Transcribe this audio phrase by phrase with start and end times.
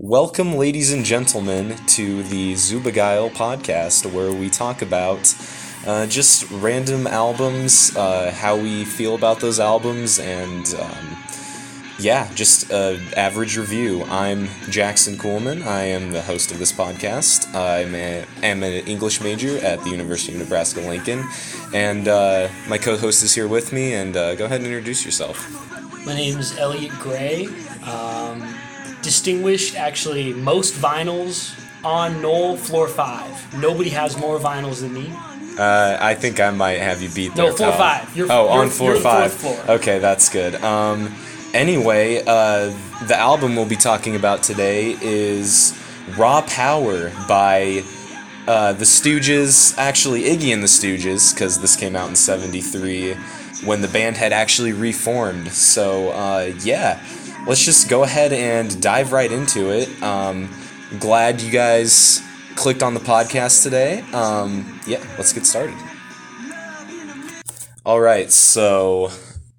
[0.00, 5.32] Welcome, ladies and gentlemen, to the Super Guile podcast, where we talk about
[5.86, 11.16] uh, just random albums, uh, how we feel about those albums, and um,
[12.00, 14.02] yeah, just an average review.
[14.10, 15.62] I'm Jackson Coolman.
[15.62, 17.54] I am the host of this podcast.
[17.54, 21.24] I'm a, am an English major at the University of Nebraska Lincoln,
[21.72, 23.94] and uh, my co-host is here with me.
[23.94, 25.48] And uh, go ahead and introduce yourself.
[26.04, 27.46] My name is Elliot Gray.
[27.84, 28.42] Um,
[29.04, 31.54] distinguished, actually, most vinyls
[31.84, 33.58] on Knoll Floor 5.
[33.60, 35.12] Nobody has more vinyls than me.
[35.58, 37.78] Uh, I think I might have you beat No, floor Tom.
[37.78, 38.16] 5.
[38.16, 39.32] You're, oh, you're, on floor five.
[39.32, 39.56] floor.
[39.76, 40.56] Okay, that's good.
[40.56, 41.14] Um,
[41.52, 45.78] anyway, uh, the album we'll be talking about today is
[46.18, 47.84] Raw Power by
[48.48, 49.78] uh, the Stooges.
[49.78, 53.14] Actually, Iggy and the Stooges, because this came out in '73
[53.64, 55.52] when the band had actually reformed.
[55.52, 57.00] So, uh, yeah,
[57.46, 60.02] let's just go ahead and dive right into it.
[60.02, 60.48] Um,
[60.98, 62.22] glad you guys
[62.56, 64.00] clicked on the podcast today.
[64.12, 65.76] Um, yeah, let's get started.
[67.84, 69.10] All right, so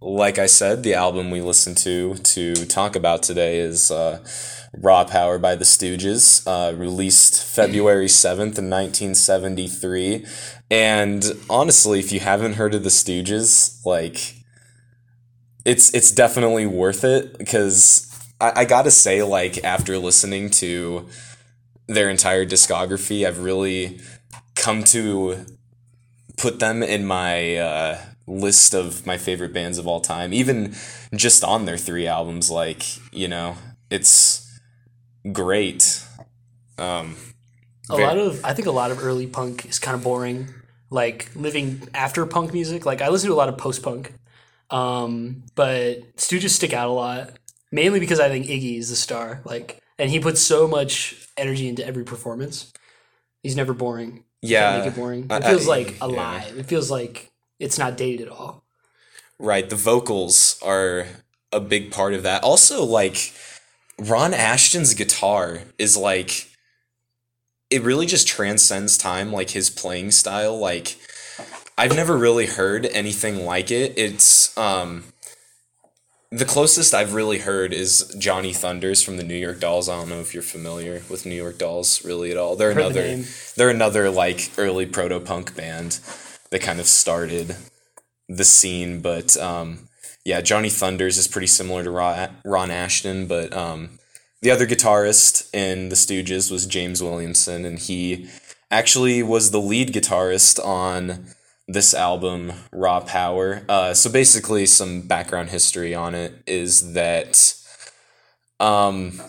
[0.01, 4.25] like I said, the album we listened to to talk about today is uh,
[4.73, 10.25] Raw Power by the Stooges, uh, released February 7th in 1973.
[10.71, 14.44] And honestly, if you haven't heard of the Stooges, like
[15.65, 18.07] it's it's definitely worth it because
[18.39, 21.07] I, I gotta say, like after listening to
[21.87, 23.99] their entire discography, I've really
[24.55, 25.45] come to
[26.37, 30.33] put them in my uh, list of my favorite bands of all time.
[30.33, 30.75] Even
[31.13, 33.57] just on their three albums, like you know,
[33.89, 34.59] it's
[35.31, 36.03] great.
[36.77, 37.15] Um,
[37.89, 40.53] A Ve- lot of, I think a lot of early punk is kind of boring.
[40.91, 42.85] Like living after punk music.
[42.85, 44.13] Like I listen to a lot of post punk.
[44.69, 47.31] Um, but Stooges stick out a lot.
[47.71, 49.41] Mainly because I think Iggy is the star.
[49.43, 52.71] Like, and he puts so much energy into every performance.
[53.43, 54.23] He's never boring.
[54.41, 55.27] yeah, make it boring.
[55.29, 56.05] It feels I- like yeah.
[56.05, 56.57] alive.
[56.57, 58.63] It feels like it's not dated at all.
[59.37, 61.07] Right, the vocals are
[61.51, 62.43] a big part of that.
[62.43, 63.33] Also, like
[63.99, 66.49] Ron Asheton's guitar is like
[67.69, 70.57] it really just transcends time, like his playing style.
[70.57, 70.97] Like
[71.77, 73.93] I've never really heard anything like it.
[73.97, 75.03] It's um
[76.31, 79.87] the closest I've really heard is Johnny Thunders from the New York Dolls.
[79.87, 82.55] I don't know if you're familiar with New York Dolls really at all.
[82.55, 83.25] They're Heard another name.
[83.55, 85.99] they're another like early proto punk band
[86.49, 87.55] that kind of started
[88.27, 89.01] the scene.
[89.01, 89.87] But um,
[90.25, 93.99] yeah, Johnny Thunders is pretty similar to Ron, Ron Asheton, but um,
[94.41, 98.29] the other guitarist in the Stooges was James Williamson, and he
[98.71, 101.27] actually was the lead guitarist on
[101.67, 103.63] this album, Raw Power.
[103.67, 107.55] Uh, so basically, some background history on it is that
[108.59, 109.21] um,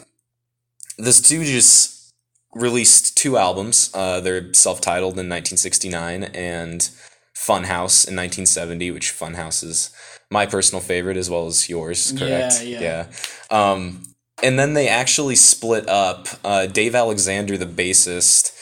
[0.98, 2.12] the Stooges
[2.54, 3.90] released two albums.
[3.94, 6.90] Uh, they're self-titled in 1969 and
[7.34, 9.90] Funhouse in 1970, which Funhouse is
[10.30, 12.64] my personal favorite as well as yours, correct?
[12.64, 13.06] Yeah, yeah.
[13.50, 14.02] Um,
[14.42, 16.28] and then they actually split up.
[16.44, 18.52] Uh, Dave Alexander, the bassist,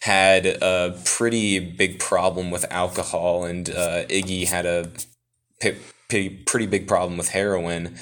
[0.00, 4.90] had a pretty big problem with alcohol, and uh, Iggy had a
[5.60, 5.76] p-
[6.08, 7.96] p- pretty big problem with heroin.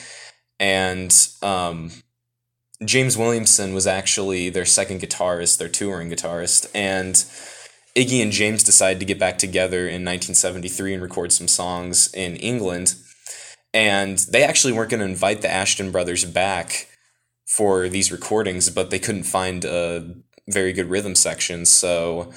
[0.60, 1.90] And um,
[2.84, 7.14] James Williamson was actually their second guitarist, their touring guitarist, and
[7.96, 12.36] Iggy and James decided to get back together in 1973 and record some songs in
[12.36, 12.94] England.
[13.74, 16.86] And they actually weren't going to invite the Asheton brothers back
[17.46, 20.14] for these recordings, but they couldn't find a
[20.48, 21.64] very good rhythm section.
[21.64, 22.32] So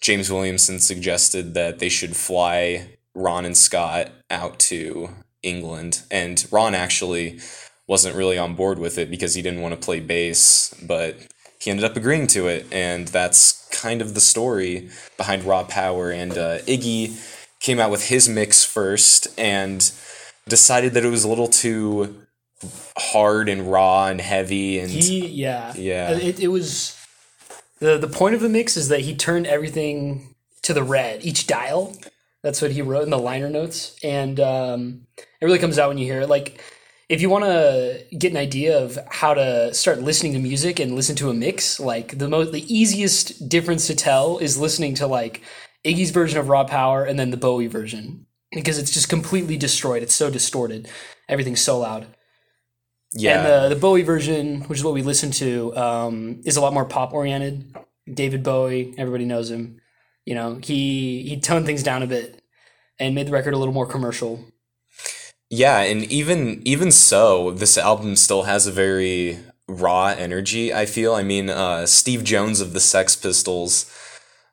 [0.00, 5.10] James Williamson suggested that they should fly Ron and Scott out to
[5.42, 6.02] England.
[6.10, 7.40] And Ron actually
[7.86, 11.16] wasn't really on board with it because he didn't want to play bass, but
[11.60, 12.66] he ended up agreeing to it.
[12.70, 16.10] And that's kind of the story behind Raw Power.
[16.10, 17.18] And uh, Iggy
[17.60, 19.90] came out with his mix first and
[20.48, 22.22] decided that it was a little too
[22.96, 26.10] hard and raw and heavy and He, yeah, Yeah.
[26.10, 26.97] It, it was
[27.80, 31.46] the the point of the mix is that he turned everything to the red, each
[31.46, 31.96] dial.
[32.42, 35.06] That's what he wrote in the liner notes, and um,
[35.40, 36.28] it really comes out when you hear it.
[36.28, 36.62] Like,
[37.08, 40.94] if you want to get an idea of how to start listening to music and
[40.94, 45.06] listen to a mix, like the most the easiest difference to tell is listening to
[45.06, 45.42] like
[45.84, 50.02] Iggy's version of Raw Power and then the Bowie version because it's just completely destroyed.
[50.02, 50.88] It's so distorted.
[51.28, 52.06] Everything's so loud.
[53.12, 56.60] Yeah And the, the Bowie version, which is what we listen to, um, is a
[56.60, 57.74] lot more pop oriented.
[58.12, 59.80] David Bowie, everybody knows him.
[60.24, 62.42] You know, he he toned things down a bit
[62.98, 64.44] and made the record a little more commercial.
[65.50, 70.74] Yeah, and even even so, this album still has a very raw energy.
[70.74, 71.14] I feel.
[71.14, 73.90] I mean, uh, Steve Jones of the Sex Pistols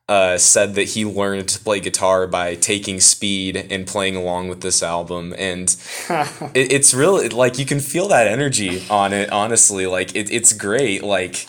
[0.07, 4.61] uh, said that he learned to play guitar by taking speed and playing along with
[4.61, 5.75] this album, and
[6.53, 9.31] it, it's really like you can feel that energy on it.
[9.31, 11.03] Honestly, like it, it's great.
[11.03, 11.47] Like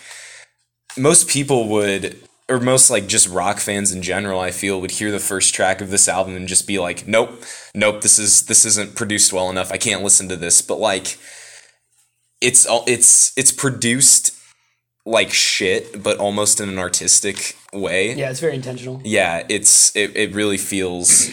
[0.97, 2.17] most people would
[2.49, 5.81] or most like just rock fans in general i feel would hear the first track
[5.81, 7.43] of this album and just be like nope
[7.75, 11.19] nope this is this isn't produced well enough i can't listen to this but like
[12.41, 14.36] it's all it's it's produced
[15.07, 19.01] like shit but almost in an artistic way Yeah, it's very intentional.
[19.05, 21.31] yeah it's it, it really feels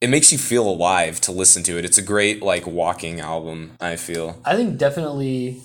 [0.00, 3.76] it makes you feel alive to listen to it it's a great like walking album
[3.80, 5.62] i feel I think definitely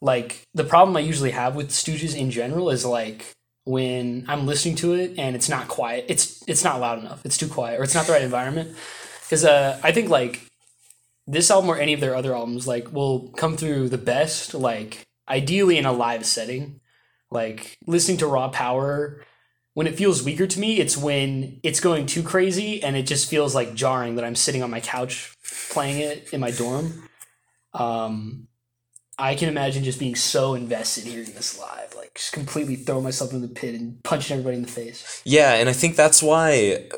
[0.00, 3.32] like the problem I usually have with Stooges in general is like
[3.64, 6.06] when I'm listening to it and it's not quiet.
[6.08, 7.20] It's it's not loud enough.
[7.26, 8.74] It's too quiet or it's not the right environment.
[9.28, 10.40] Cuz uh I think like
[11.26, 15.02] this album or any of their other albums like will come through the best like
[15.30, 16.80] ideally in a live setting.
[17.30, 19.24] Like listening to Raw Power
[19.74, 23.30] when it feels weaker to me, it's when it's going too crazy and it just
[23.30, 25.34] feels like jarring that I'm sitting on my couch
[25.70, 27.08] playing it in my dorm.
[27.72, 28.48] Um,
[29.16, 33.32] I can imagine just being so invested hearing this live, like just completely throw myself
[33.32, 35.22] in the pit and punching everybody in the face.
[35.24, 36.88] Yeah, and I think that's why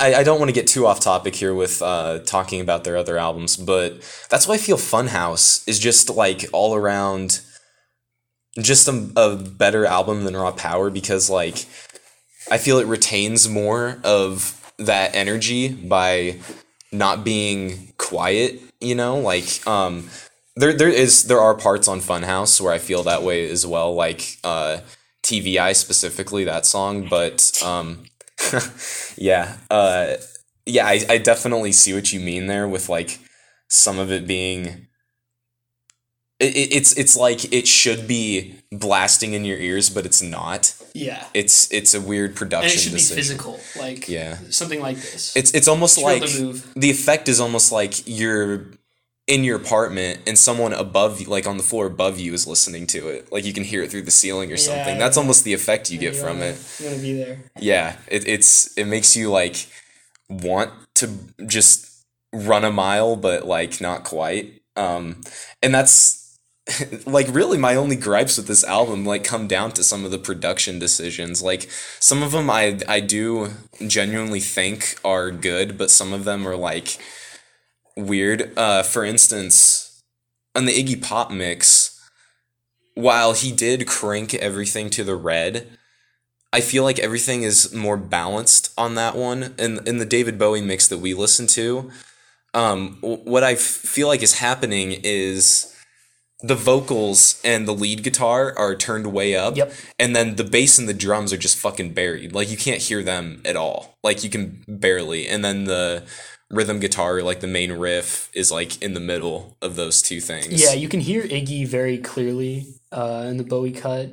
[0.00, 2.96] I, I don't want to get too off topic here with uh, talking about their
[2.96, 4.00] other albums, but
[4.30, 7.40] that's why I feel Funhouse is just like all around
[8.60, 11.66] just a, a better album than Raw Power because like
[12.50, 16.38] I feel it retains more of that energy by
[16.92, 20.08] not being quiet, you know, like um
[20.56, 23.94] there there is there are parts on Funhouse where I feel that way as well,
[23.94, 24.80] like uh
[25.22, 25.58] T.V.
[25.58, 28.04] Eye specifically that song, but um
[29.16, 30.16] yeah, uh
[30.66, 33.18] yeah, I, I definitely see what you mean there with like
[33.68, 34.86] some of it being
[36.44, 40.74] it, it- it's it's like it should be blasting in your ears, but it's not.
[40.94, 44.38] Yeah, It's it's a weird and production it should be physical, like Yeah.
[44.50, 45.34] something like this.
[45.36, 46.22] It's it's almost able like
[46.76, 48.66] the effect is almost like you're
[49.26, 52.86] in your apartment and someone above you, like on the floor above you, is listening
[52.88, 53.32] to it.
[53.32, 54.94] Like you can hear it through the ceiling or something.
[54.96, 55.22] Yeah, That's yeah.
[55.22, 56.58] almost the effect you get You from wanna- it.
[56.78, 57.38] You want to be there.
[57.58, 59.66] Yeah, it, it's it makes you like
[60.28, 61.10] want to
[61.46, 64.60] just run a mile, but like not quite.
[64.76, 65.20] Um,
[65.62, 66.23] and that's
[67.06, 70.18] like really my only gripes with this album like come down to some of the
[70.18, 71.42] production decisions.
[71.42, 71.68] Like
[72.00, 73.50] some of them i i do
[73.86, 76.98] genuinely think are good but some of them are like
[77.96, 78.52] weird.
[78.56, 80.02] Uh for instance
[80.54, 81.90] on the iggy pop mix
[82.94, 85.68] while he did crank everything to the red
[86.52, 89.54] i feel like everything is more balanced on that one.
[89.58, 91.90] And in the david bowie mix that we listen to
[92.54, 95.73] um what i feel like is happening is
[96.46, 99.72] the vocals and the lead guitar are turned way up Yep.
[99.98, 103.02] and then the bass and the drums are just fucking buried like you can't hear
[103.02, 106.02] them at all like you can barely and then the
[106.50, 110.62] rhythm guitar like the main riff is like in the middle of those two things
[110.62, 114.10] Yeah, you can hear Iggy very clearly uh, in the Bowie cut,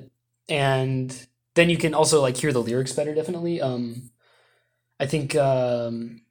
[0.49, 3.13] and then you can also like hear the lyrics better.
[3.13, 3.61] Definitely.
[3.61, 4.09] Um,
[4.99, 5.35] I think.
[5.35, 6.21] Um,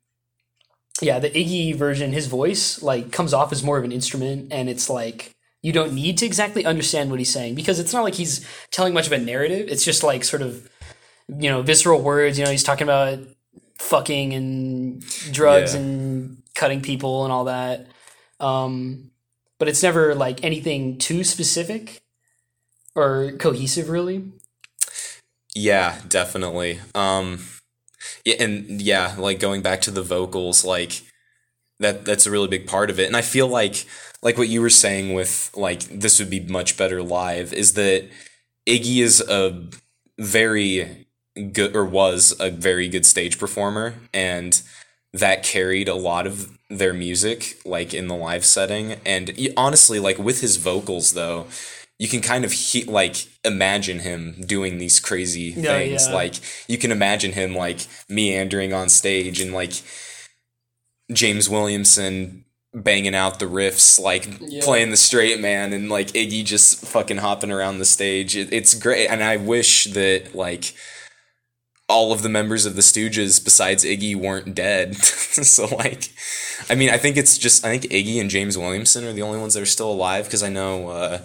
[1.00, 4.68] yeah, the Iggy version, his voice like comes off as more of an instrument, and
[4.68, 8.14] it's like you don't need to exactly understand what he's saying because it's not like
[8.14, 9.68] he's telling much of a narrative.
[9.68, 10.68] It's just like sort of
[11.28, 12.38] you know visceral words.
[12.38, 13.18] You know, he's talking about
[13.78, 15.00] fucking and
[15.32, 15.80] drugs Yeah.
[15.80, 17.86] and cutting people and all that.
[18.38, 19.10] Um,
[19.58, 22.02] but it's never like anything too specific
[22.94, 24.32] or cohesive, really.
[25.54, 26.80] Yeah, definitely.
[26.94, 27.40] Um
[28.24, 31.02] yeah, and yeah, like going back to the vocals, like
[31.80, 33.06] that that's a really big part of it.
[33.06, 33.84] And I feel like
[34.22, 38.08] like what you were saying with like this would be much better live is that
[38.66, 39.66] Iggy is a
[40.18, 41.06] very
[41.52, 44.62] good or was a very good stage performer and
[45.12, 50.18] that carried a lot of their music like in the live setting and honestly like
[50.18, 51.46] with his vocals though
[51.98, 56.14] you can kind of he- like imagine him doing these crazy Yeah, things yeah.
[56.14, 56.34] like
[56.68, 59.72] you can imagine him like meandering on stage and like
[61.12, 64.60] James Williamson banging out the riffs like Yeah.
[64.62, 68.74] playing the straight man and like Iggy just fucking hopping around the stage it, it's
[68.74, 70.72] great and I wish that like
[71.88, 76.10] all of the members of the Stooges besides Iggy weren't dead so like
[76.68, 79.40] I mean I think it's just I think Iggy and James Williamson are the only
[79.40, 81.22] ones that are still alive because I know uh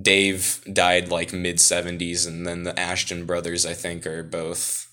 [0.00, 4.92] Dave died like mid 70s and then the Asheton brothers I think are both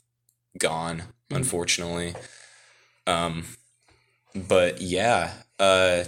[0.59, 1.37] gone Mhm.
[1.37, 2.13] unfortunately
[3.07, 3.45] um
[4.35, 6.03] but yeah uh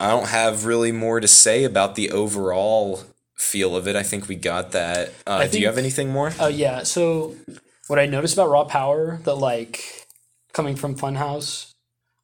[0.00, 3.02] I don't have really more to say about the overall
[3.36, 3.96] feel of it.
[3.96, 5.12] I think we got that.
[5.26, 6.32] Uh, do you have anything more?
[6.40, 6.84] Oh yeah.
[6.84, 7.36] So
[7.86, 10.06] what I noticed about Raw Power that like
[10.54, 11.74] coming from Funhouse,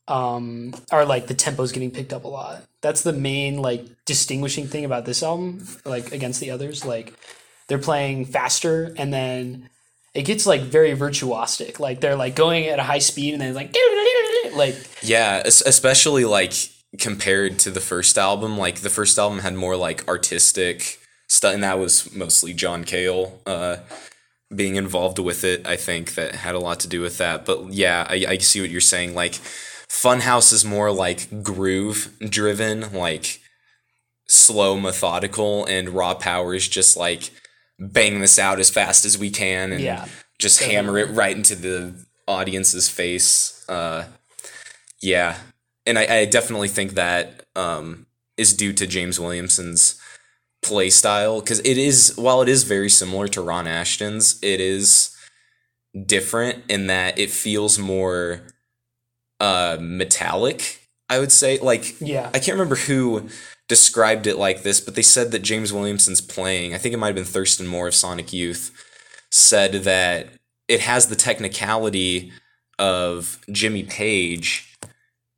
[0.09, 2.63] um, are like the tempo's getting picked up a lot.
[2.81, 6.85] That's the main like distinguishing thing about this album, like against the others.
[6.85, 7.13] Like
[7.69, 9.69] they're playing faster and then
[10.17, 11.79] it gets like very virtuosic.
[11.79, 13.77] Like they're like going at a high speed and then like
[14.55, 16.55] like Yeah, especially like
[16.99, 18.57] compared to the first album.
[18.57, 23.41] Like the first album had more like artistic stuff, and that was mostly John Cale
[23.45, 23.77] uh,
[24.55, 25.67] being involved with it.
[25.67, 27.45] I think that had a lot to do with that.
[27.45, 29.15] But yeah, I, I see what you're saying.
[29.15, 29.33] Like
[29.87, 33.41] Funhouse is more like groove driven, like
[34.29, 37.31] slow, methodical, and Raw Power is just like
[37.79, 40.07] bang this out as fast as we can and Yeah,
[40.39, 41.95] just hammer it right into the
[42.27, 43.65] audience's face.
[43.69, 44.05] Uh,
[45.01, 45.37] yeah,
[45.87, 48.07] and I, I definitely think that um,
[48.37, 50.01] is due to James Williamson's
[50.63, 55.17] play style because it is while it is very similar to Ron Asheton's, it is
[56.07, 58.43] different in that it feels more
[59.41, 60.81] uh, metallic.
[61.09, 62.31] I would say like yeah.
[62.35, 63.29] I can't remember who
[63.69, 67.09] described it like this, but they said that James Williamson's playing, I think it might
[67.09, 68.71] have been Thurston Moore of Sonic Youth,
[69.31, 70.29] said that
[70.69, 72.33] it has the technicality
[72.79, 74.77] of Jimmy Page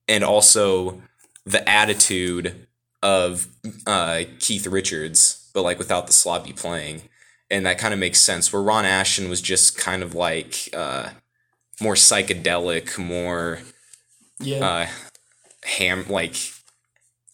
[0.07, 1.01] and also
[1.47, 2.67] the attitude
[3.03, 3.47] of
[3.87, 7.03] uh, Keith Richards, but like without the sloppy playing.
[7.51, 8.53] And that kind of makes sense.
[8.53, 11.11] Where Ron Asheton was just kind of like uh,
[11.81, 13.61] more psychedelic, more
[14.41, 14.67] Yeah.
[14.67, 14.87] uh
[15.65, 16.37] ham like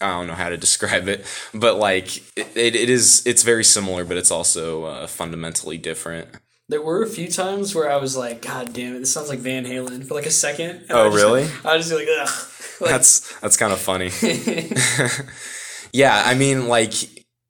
[0.05, 3.65] I don't know how to describe it, but like it, it, it is it's very
[3.65, 6.29] similar, but it's also uh, fundamentally different.
[6.69, 9.39] There were a few times where I was like, God damn it, this sounds like
[9.41, 10.71] Van Halen for like a second.
[10.89, 11.47] And Oh, I really?
[11.65, 12.29] I was just like, ugh.
[12.81, 14.11] Like, That's that's kind of funny.
[15.93, 16.93] yeah, I mean like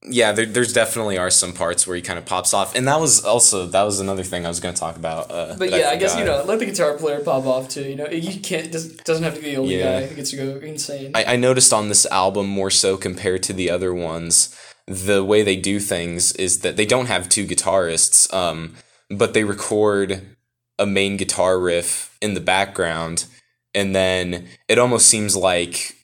[0.07, 3.01] yeah, there, there's definitely are some parts where he kind of pops off, and that
[3.01, 5.31] was also that was another thing I was going to talk about.
[5.31, 7.83] Uh, but yeah, I, guess you know, let the guitar player pop off too.
[7.83, 10.01] You know, you can't doesn't, doesn't have to be the only Yeah.
[10.01, 11.13] guy who gets to go insane.
[11.15, 14.55] I, I noticed on this album more so compared to the other ones,
[14.87, 18.75] the way they do things is that they don't have two guitarists, um,
[19.09, 20.37] but they record
[20.79, 23.25] a main guitar riff in the background,
[23.73, 25.97] and then it almost seems like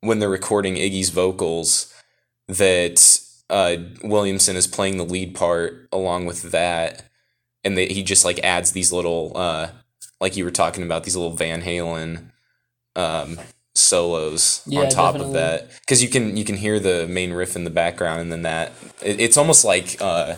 [0.00, 1.92] when they're recording Iggy's vocals
[2.48, 7.04] that uh, Williamson is playing the lead part along with that,
[7.64, 9.68] and that he just like adds these little uh,
[10.20, 12.30] like you were talking about these little Van Halen
[12.96, 13.38] um,
[13.74, 17.56] solos Yeah, on top of that because you can you can hear the main riff
[17.56, 18.72] in the background and then that
[19.02, 20.34] it, it's almost like uh,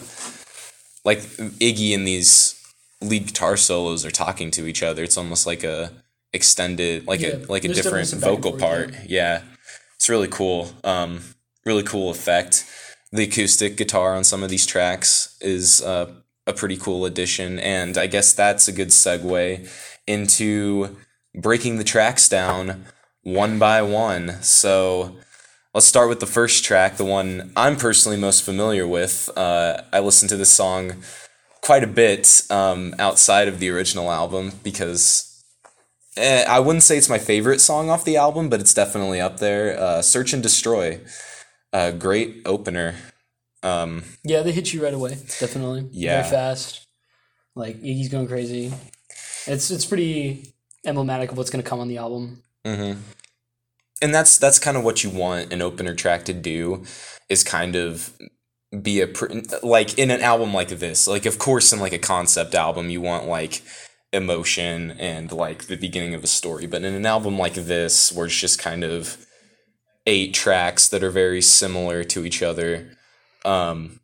[1.05, 2.55] like Iggy and these
[3.01, 5.03] lead guitar solos are talking to each other.
[5.05, 5.93] It's almost like a
[6.33, 8.93] extended like Yeah, a like a different some back and vocal part.
[8.93, 9.05] there.
[9.07, 9.43] Yeah,
[9.97, 10.71] it's really cool.
[10.85, 11.21] Um,
[11.65, 12.65] really cool effect.
[13.13, 16.13] The acoustic guitar on some of these tracks is uh,
[16.47, 19.69] a pretty cool addition, and I guess that's a good segue
[20.07, 20.97] into
[21.35, 22.85] breaking the tracks down
[23.23, 24.43] one by one.
[24.43, 25.17] So
[25.75, 29.31] let's start with the first track, the one I'm personally most familiar with.
[29.37, 31.03] Uh, I listened to this song
[31.63, 35.45] quite a bit um, outside of the original album because
[36.17, 39.39] eh, I wouldn't say it's my favorite song off the album, but it's definitely up
[39.39, 39.79] there.
[39.79, 41.01] Uh, Search and Destroy,
[41.73, 42.95] a great opener.
[43.63, 45.11] Um, yeah, they hit you right away.
[45.41, 45.89] Definitely.
[45.91, 46.23] Yeah.
[46.23, 46.87] Very fast.
[47.55, 48.73] Like Iggy's going crazy.
[49.47, 52.43] It's it's pretty emblematic of what's gonna come on the album.
[52.65, 53.01] Mm-hmm.
[54.01, 56.85] And that's that's kind of what you want an opener track to do,
[57.29, 58.13] is kind of
[58.83, 59.33] be a pr-
[59.63, 61.09] like in an album like this.
[61.09, 63.63] Like of course in like a concept album you want like
[64.13, 68.27] emotion and like the beginning of a story, but in an album like this where
[68.27, 69.27] it's just kind of
[70.09, 72.91] eight tracks that are very similar to each other,
[73.45, 74.01] um,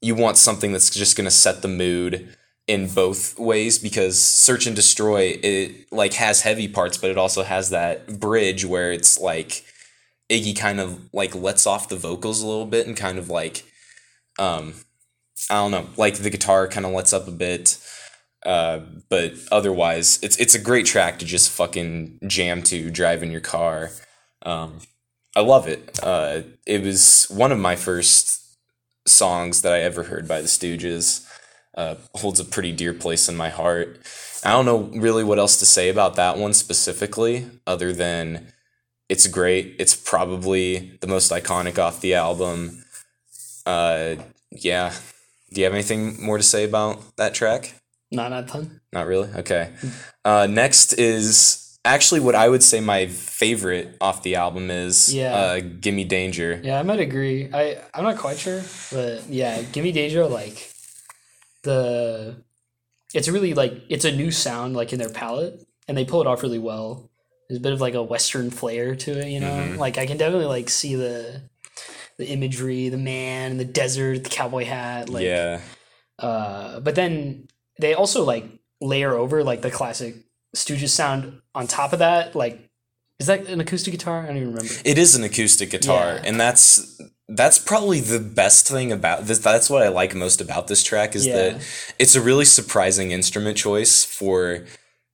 [0.00, 2.36] you want something that's just gonna set the mood
[2.68, 7.42] in both ways because search and destroy it like has heavy parts but it also
[7.42, 9.64] has that bridge where it's like
[10.28, 13.64] iggy kind of like lets off the vocals a little bit and kind of like
[14.38, 14.74] um
[15.48, 17.78] i don't know like the guitar kind of lets up a bit.
[18.46, 23.32] Uh but otherwise it's it's a great track to just fucking jam to drive in
[23.32, 23.90] your car
[24.48, 24.78] um
[25.36, 28.56] i love it uh it was one of my first
[29.06, 31.28] songs that i ever heard by the stooges
[31.78, 34.00] uh, holds a pretty dear place in my heart.
[34.44, 38.52] I don't know really what else to say about that one specifically, other than
[39.08, 39.76] it's great.
[39.78, 42.84] It's probably the most iconic off the album.
[43.64, 44.16] Uh,
[44.50, 44.92] yeah.
[45.52, 47.74] Do you have anything more to say about that track?
[48.10, 48.80] Not a ton.
[48.92, 49.28] Not really.
[49.36, 49.72] Okay.
[50.24, 55.34] Uh, next is actually what I would say my favorite off the album is Yeah.
[55.34, 57.48] uh, "Gimme Danger." Yeah, I might agree.
[57.52, 60.70] I I'm not quite sure, but yeah, give me Danger like
[61.62, 62.42] the
[63.14, 66.26] it's really like it's a new sound like in their palette and they pull it
[66.26, 67.10] off really well.
[67.48, 69.46] There's a bit of like a western flair to it, you know.
[69.50, 69.78] Mhm.
[69.78, 71.42] Like I can definitely like see the
[72.18, 75.60] the imagery, the man, the desert, the cowboy hat, like yeah,
[76.18, 77.48] uh but then
[77.80, 78.44] they also like
[78.80, 80.16] layer over like the classic
[80.56, 82.64] Stooges sound on top of that, like
[83.20, 84.22] is that an acoustic guitar?
[84.22, 84.72] I don't even remember.
[84.84, 86.22] it is an acoustic guitar, Yeah.
[86.24, 87.00] and that's
[87.30, 89.38] that's probably the best thing about this.
[89.38, 91.34] That's what I like most about this track is Yeah.
[91.36, 91.60] that
[91.98, 94.64] it's a really surprising instrument choice for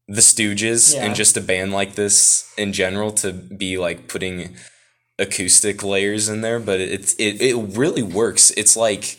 [0.06, 1.04] the Stooges Yeah.
[1.06, 4.54] and just a band like this in general to be like putting
[5.18, 8.50] acoustic layers in there, but it's it it really works.
[8.56, 9.18] It's like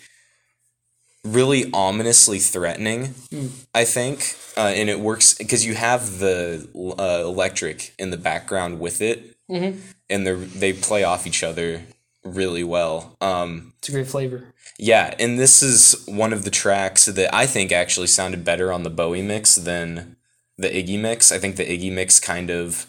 [1.26, 3.50] really ominously threatening, Mm.
[3.74, 6.68] I think, uh, and it works because you have the
[7.00, 9.80] uh, electric in the background with it, Mhm.
[10.10, 11.82] and they they play off each other
[12.24, 13.16] really well.
[13.22, 14.54] Um, It's a great flavor.
[14.80, 18.84] yeah, and this is one of the tracks that I think actually sounded better on
[18.84, 20.16] the Bowie mix than
[20.58, 21.32] the Iggy mix.
[21.32, 22.88] I think the Iggy mix kind of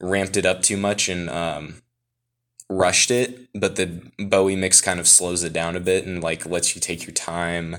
[0.00, 1.82] ramped it up too much and um,
[2.68, 6.46] rushed it, but the Bowie mix kind of slows it down a bit and like
[6.46, 7.76] lets you take your time.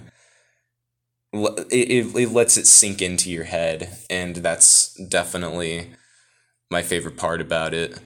[1.33, 5.91] It, it, it lets it sink into your head, and that's definitely
[6.71, 7.99] my favorite part about it.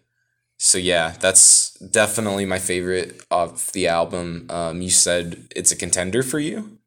[0.58, 4.48] So yeah, that's definitely my favorite of the album.
[4.50, 6.80] Um, you said it's a contender for you.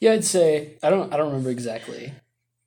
[0.00, 2.12] Yeah, I'd say I don't I don't remember exactly.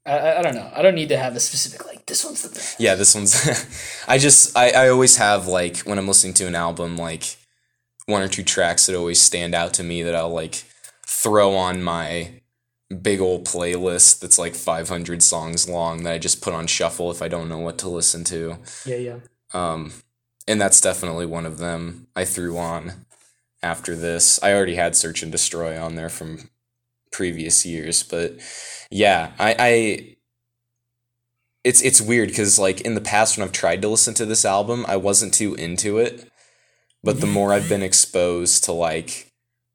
[0.06, 0.70] I, I, I don't know.
[0.74, 2.80] I don't need to have a specific like this one's the best.
[2.80, 4.04] Yeah, this one's.
[4.08, 7.38] I just I, I always have like when I'm listening to an album like
[8.06, 10.64] one or two tracks that always stand out to me that I'll like
[11.06, 12.42] throw on my
[13.02, 17.22] big old playlist that's like 500 songs long that I just put on shuffle if
[17.22, 18.58] I don't know what to listen to.
[18.86, 19.18] Yeah, yeah.
[19.54, 19.94] Um,
[20.48, 23.06] and that's definitely one of them I threw on
[23.62, 24.42] after this.
[24.44, 26.50] I already had Search and Destroy on there from
[27.12, 28.34] previous years, but
[28.94, 30.16] yeah, I, I
[31.64, 34.46] it's it's weird because like in the past when I've tried to listen to this
[34.46, 36.30] album, I wasn't too into it.
[37.04, 39.32] But the more I've been exposed to like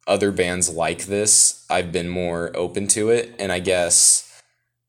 [0.06, 3.34] other bands like this, I've been more open to it.
[3.38, 4.40] And I guess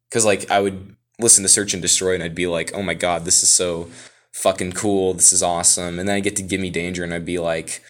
[0.10, 2.94] because like I would listen to Search and Destroy and I'd be like, oh my
[2.94, 3.89] god, this is so
[4.32, 5.13] fucking cool.
[5.15, 6.00] This is awesome.
[6.00, 7.82] And then I get to Gimme Danger and I'd be like,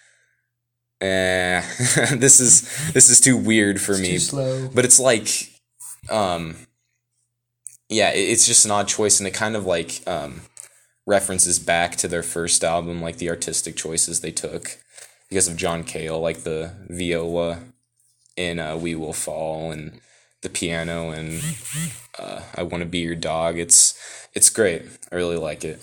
[1.00, 1.60] eh,
[2.16, 4.08] this is this is too weird for It's me.
[4.12, 4.68] too slow.
[4.74, 5.49] But it's like,
[6.10, 6.56] um,
[7.88, 10.42] yeah, it- it's just an odd choice, and it kind of like um,
[11.06, 14.78] references back to their first album, like the artistic choices they took
[15.28, 17.60] because of John Cale, like the viola
[18.36, 20.00] in uh, "We Will Fall" and
[20.42, 21.42] the piano and
[22.18, 23.94] uh, "I Want to Be Your Dog." It's
[24.34, 24.82] it's great.
[25.10, 25.80] I really like it.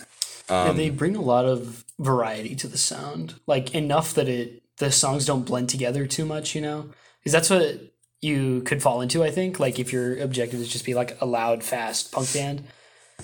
[0.49, 4.63] yeah, Um, they bring a lot of variety to the sound, like enough that it
[4.77, 6.55] the songs don't blend together too much.
[6.55, 7.81] You know, because that's what
[8.21, 9.23] you could fall into.
[9.23, 12.63] I think, like if your objective is just be like a loud, fast punk band,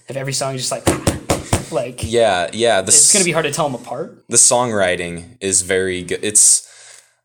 [0.07, 2.81] if every song is just like like yeah, yeah.
[2.81, 4.23] The it's gonna be hard to tell them apart.
[4.29, 6.19] the songwriting is very good.
[6.23, 6.69] It's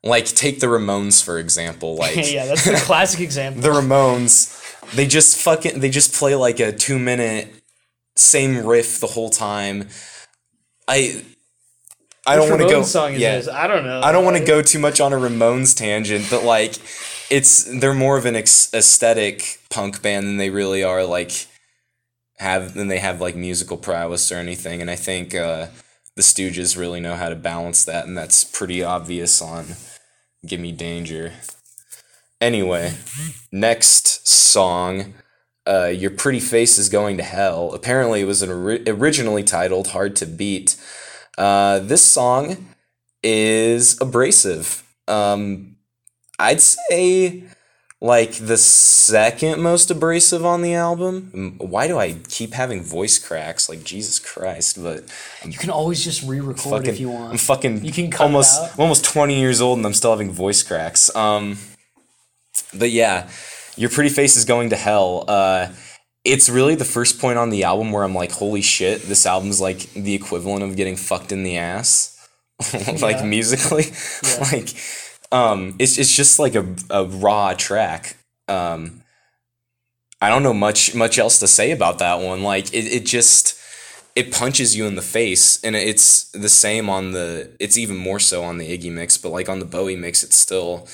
[0.02, 1.96] like take the Ramones for example.
[1.98, 3.62] Like yeah, that's the classic example.
[3.62, 4.54] the Ramones,
[4.92, 7.52] they just fucking they just play like a two minute
[8.16, 9.88] same riff the whole time.
[10.86, 11.22] I
[12.26, 12.82] I don't want to go.
[12.82, 13.48] Song yeah, this?
[13.48, 14.00] I don't know.
[14.02, 16.74] I don't want to go too much on a Ramones tangent, but like
[17.30, 21.46] it's they're more of an ex- aesthetic punk band than they really are like
[22.38, 24.80] have than they have like musical prowess or anything.
[24.80, 25.68] And I think uh,
[26.16, 29.76] the Stooges really know how to balance that, and that's pretty obvious on
[30.46, 31.32] "Give Me Danger."
[32.40, 32.94] Anyway,
[33.52, 35.14] next song.
[35.66, 37.74] Uh, Your Pretty Face is Going to Hell.
[37.74, 40.76] Apparently, it was ori- originally titled Hard to Beat.
[41.36, 42.74] Uh, this song
[43.22, 44.82] is abrasive.
[45.06, 45.76] Um,
[46.38, 47.44] I'd say
[48.00, 51.56] like the second most abrasive on the album.
[51.58, 53.68] Why do I keep having voice cracks?
[53.68, 54.80] Like Jesus Christ!
[54.82, 55.04] But
[55.44, 57.32] You can always just re-record fucking, if you want.
[57.32, 57.84] I'm fucking.
[57.84, 58.60] You can almost.
[58.60, 58.74] out.
[58.74, 61.14] I'm almost 20 years old and I'm still having voice cracks.
[61.16, 61.58] Um,
[62.72, 63.28] but yeah,
[63.76, 65.24] your pretty face is going to hell.
[65.26, 65.68] Uh,
[66.24, 69.60] it's really the first point on the album where I'm like, holy shit, this album's
[69.60, 72.14] like the equivalent of getting fucked in the ass.
[73.00, 73.24] like Yeah.
[73.24, 73.86] musically.
[74.24, 74.48] Yeah.
[74.52, 74.68] like
[75.32, 78.16] um it's it's just like a, a raw track.
[78.48, 79.02] Um
[80.20, 82.42] I don't know much much else to say about that one.
[82.42, 83.58] Like it, it just
[84.16, 88.18] it punches you in the face and it's the same on the it's even more
[88.18, 90.88] so on the Iggy mix, but like on the Bowie mix it still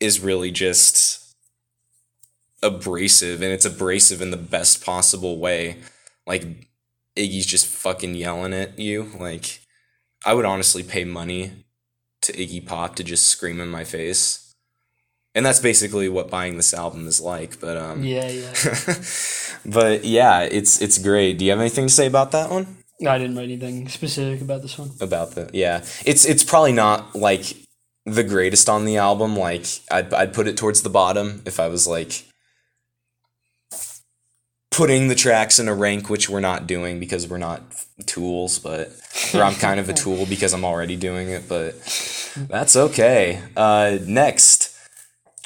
[0.00, 1.34] is really just
[2.62, 5.78] abrasive and it's abrasive in the best possible way.
[6.26, 6.44] Like
[7.16, 9.10] Iggy's just fucking yelling at you.
[9.18, 9.60] Like,
[10.24, 11.63] I would honestly pay money
[12.24, 14.52] to Iggy Pop to just scream in my face.
[15.34, 17.58] And that's basically what buying this album is like.
[17.60, 18.54] But um, Yeah, yeah.
[19.66, 21.38] but yeah, it's it's great.
[21.38, 22.78] Do you have anything to say about that one?
[23.00, 24.90] no, I didn't write anything specific about this one.
[25.00, 27.56] About the yeah, it's it's probably not like
[28.06, 29.36] the greatest on the album.
[29.36, 32.24] Like I'd I'd put it towards the bottom if I was like
[34.76, 37.62] putting the tracks in a rank, which we're not doing because we're not
[38.06, 38.90] tools, but
[39.34, 41.74] or I'm kind of a tool because I'm already doing it, but
[42.36, 43.40] that's okay.
[43.56, 44.74] Uh, next,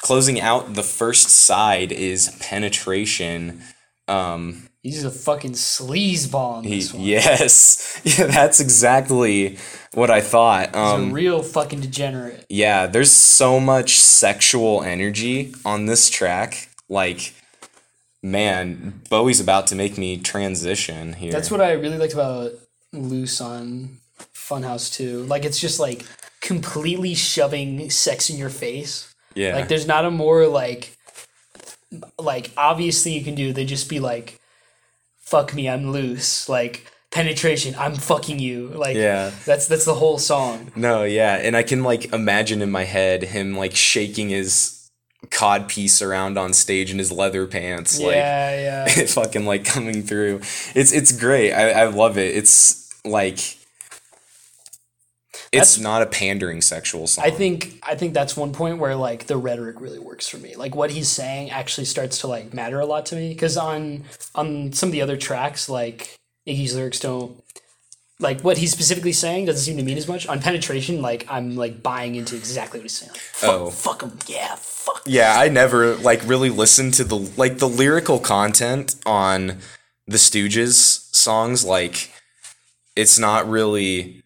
[0.01, 3.61] closing out the first side is penetration.
[4.07, 7.03] Um, He's a fucking sleazeball on he- one.
[7.03, 9.57] yes, yeah, that's exactly
[9.93, 10.67] what I thought.
[10.69, 12.45] He's Um, a real fucking degenerate.
[12.49, 16.69] yeah, there's so much sexual energy on this track.
[16.87, 17.33] Like,
[18.21, 21.31] man, Bowie's about to make me transition here.
[21.31, 22.51] That's what I really liked about
[22.93, 23.97] Loose on
[24.33, 25.23] Funhouse too.
[25.23, 26.05] Like it's just like
[26.41, 29.13] completely shoving sex in your face.
[29.35, 29.55] yeah.
[29.55, 30.95] Like there's not a more like
[32.19, 34.39] like obvious thing you can do than just be like
[35.21, 36.49] fuck me, I'm loose.
[36.49, 38.69] Like penetration, I'm fucking you.
[38.69, 39.31] Like Yeah.
[39.45, 40.71] that's that's the whole song.
[40.75, 44.78] No, yeah, and I can like imagine in my head him like shaking his
[45.31, 49.05] cod piece around on stage in his leather pants, like yeah, yeah.
[49.07, 50.37] fucking like coming through.
[50.75, 51.51] It's it's great.
[51.53, 52.35] I, I love it.
[52.35, 53.37] It's like
[55.51, 57.25] it's That's- not a pandering sexual song.
[57.25, 60.55] I think I think that's one point where like the rhetoric really works for me.
[60.55, 64.03] Like what he's saying actually starts to like matter a lot to me because on
[64.35, 66.15] on some of the other tracks like
[66.47, 67.43] Iggy's lyrics don't
[68.19, 70.27] like what he's specifically saying doesn't seem to mean as much.
[70.27, 73.11] On penetration, like I'm like buying into exactly what he's saying.
[73.11, 73.69] Like, fuck, Oh.
[73.69, 75.01] fuck him, yeah, fuck.
[75.05, 79.59] Yeah, I never like really listened to the like the lyrical content on
[80.07, 81.63] the Stooges songs.
[81.63, 82.11] Like,
[82.95, 84.23] it's not really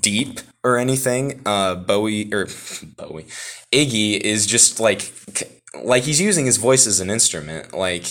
[0.00, 1.42] deep or anything.
[1.44, 2.46] Uh, Bowie or
[2.96, 3.26] Bowie,
[3.72, 5.12] Iggy is just like
[5.82, 7.72] like he's using his voice as an instrument.
[7.74, 8.04] Like,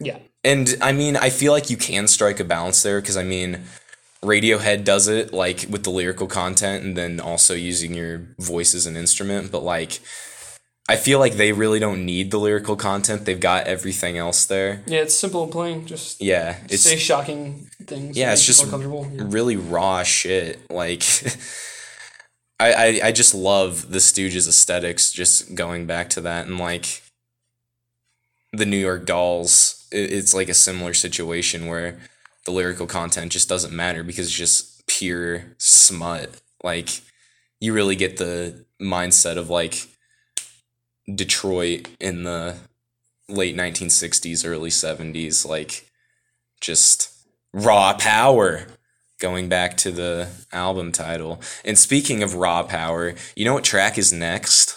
[0.00, 3.22] Yeah, and I mean, I feel like you can strike a balance there because I
[3.24, 3.60] mean,
[4.24, 8.86] Radiohead does it like with the lyrical content and then also using your voice as
[8.86, 9.52] an instrument.
[9.52, 10.00] But like,
[10.88, 13.24] I feel like they really don't need the lyrical content.
[13.24, 14.82] They've got everything else there.
[14.86, 15.00] yeah.
[15.00, 15.86] It's simple and plain.
[15.86, 18.16] Just Yeah, it's say shocking things.
[18.16, 19.10] yeah, it's just people uncomfortable.
[19.16, 19.32] Yeah.
[19.34, 20.60] really raw shit.
[20.70, 21.02] Like,
[22.60, 25.10] I, I I just love the Stooges aesthetics.
[25.12, 27.02] Just going back to that and like
[28.52, 31.98] the New York Dolls, it, it's like a similar situation where
[32.44, 36.40] the lyrical content just doesn't matter because it's just pure smut.
[36.62, 37.00] Like,
[37.60, 39.86] you really get the mindset of like
[41.12, 42.56] Detroit in the
[43.28, 45.46] late 1960s, early 70s.
[45.46, 45.90] Like,
[46.60, 47.10] just
[47.52, 48.66] raw power
[49.20, 53.96] going back to the album title and speaking of raw power you know what track
[53.96, 54.76] is next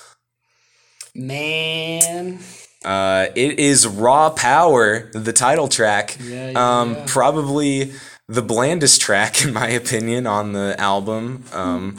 [1.20, 2.38] Man,
[2.86, 7.04] uh it is raw power the title track Yeah, yeah, um yeah.
[7.08, 7.92] probably
[8.28, 11.98] the blandest track in my opinion on the album um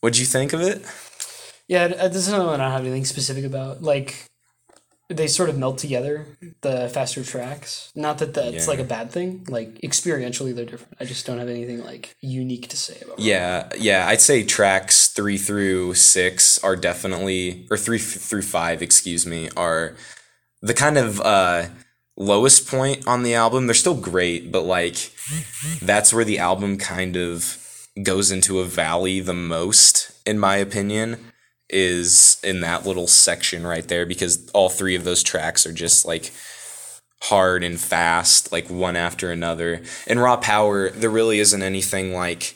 [0.00, 0.84] what'd you think of it
[1.68, 3.82] Yeah, this is another one I don't have anything specific about.
[3.82, 4.27] Like,
[5.08, 6.26] they sort of melt together
[6.60, 7.90] the faster tracks.
[7.94, 8.70] Not that that's Yeah.
[8.70, 9.46] like a bad thing.
[9.48, 10.94] Like experientially, they're different.
[11.00, 13.18] I just don't have anything like unique to say about.
[13.18, 19.24] yeah yeah i'd say tracks three through six are definitely or three through five excuse
[19.26, 19.96] me are
[20.60, 21.66] the kind of uh
[22.16, 25.12] lowest point on the album they're still great but like
[25.80, 27.56] that's where the album kind of
[28.02, 31.16] goes into a valley the most in my opinion
[31.70, 36.06] is in that little section right there because all three of those tracks are just
[36.06, 36.32] like
[37.22, 39.82] hard and fast like one after another.
[40.06, 42.54] In raw power there really isn't anything like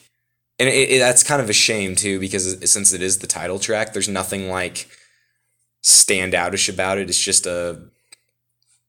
[0.59, 3.59] and it, it, that's kind of a shame too because since it is the title
[3.59, 4.87] track there's nothing like
[5.83, 7.09] standoutish about it.
[7.09, 7.81] It's just a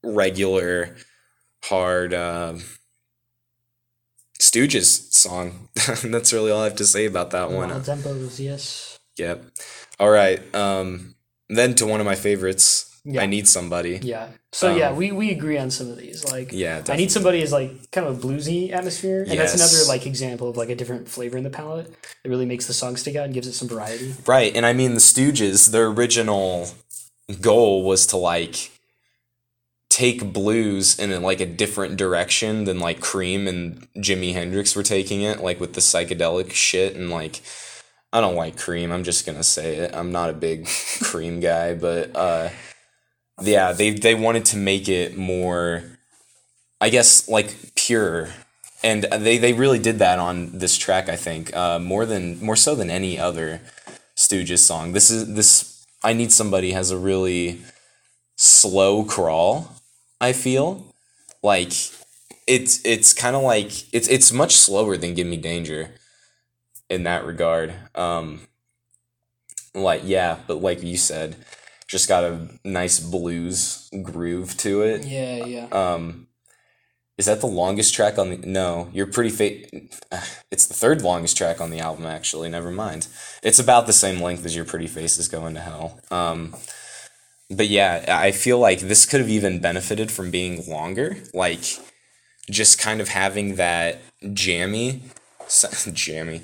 [0.03, 0.97] regular
[1.65, 2.55] hard uh
[4.39, 5.69] stooges song.
[6.05, 7.71] That's really all i have to say about that one.
[7.71, 8.94] Wild tempos, yes.
[9.19, 9.45] Yep.
[10.01, 10.41] All right.
[10.55, 11.15] Um,
[11.49, 12.91] then to one of my favorites.
[13.07, 13.21] Yeah.
[13.21, 14.01] I need somebody.
[14.03, 14.29] Yeah.
[14.51, 16.25] So yeah, Um, we, we agree on some of these.
[16.25, 19.87] Like, Yeah, I need somebody is like kind of a bluesy atmosphere, and that's another
[19.87, 21.93] like example of like a different flavor in the palette.
[22.25, 24.15] It really makes the song stick out and gives it some variety.
[24.27, 24.57] Right.
[24.57, 26.69] And I mean, the Stooges, their original
[27.43, 28.71] goal was to like
[29.91, 34.83] take blues in a, like a different direction than like Cream and Jimi Hendrix were
[34.83, 37.43] taking it, like with the psychedelic shit and like.
[38.15, 38.93] I don't like Cream.
[38.93, 39.95] I'm just gonna say it.
[39.95, 40.67] I'm not a big
[41.03, 42.49] Cream guy, but uh,
[43.43, 45.85] yeah, they they wanted to make it more,
[46.81, 48.31] I guess, like pure
[48.85, 51.09] and they they really did that on this track.
[51.09, 53.63] I think uh, more than more so than any other
[54.15, 54.93] Stooges song.
[54.93, 55.85] This is this.
[56.05, 57.63] I need somebody has a really
[58.37, 59.73] slow crawl.
[60.21, 60.85] I feel
[61.43, 61.73] like
[62.47, 65.91] it's it's kind of like it's it's much slower than Give Me Danger
[66.89, 67.75] in that regard.
[67.95, 68.41] Um,
[69.75, 71.37] like yeah, but like you said,
[71.87, 75.05] just got a nice blues groove to it.
[75.05, 75.67] Yeah, yeah.
[75.73, 76.29] Um,
[77.17, 78.37] is that the longest track on the?
[78.39, 79.69] No, you're pretty fa-
[80.51, 82.07] It's the third longest track on the album.
[82.07, 83.09] Actually, never mind.
[83.43, 86.01] It's about the same length as your Pretty Faces Going to Hell.
[86.11, 86.55] Um,
[87.51, 91.19] but yeah, I feel like this could have even benefited from being longer.
[91.33, 91.65] Like,
[92.51, 94.01] just kind of having that
[94.33, 95.03] jammy,
[95.93, 96.43] jammy,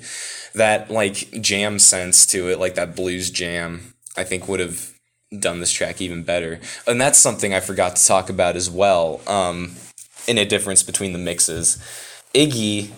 [0.53, 3.93] that like jam sense to it, like that blues jam.
[4.17, 4.91] I think would have
[5.37, 6.59] done this track even better.
[6.85, 9.21] And that's something I forgot to talk about as well.
[9.27, 9.75] Um,
[10.27, 11.77] in a difference between the mixes,
[12.33, 12.91] Iggy,